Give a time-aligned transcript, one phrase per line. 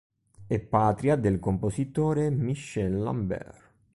[0.47, 3.71] È patria del compositore Michel Lambert.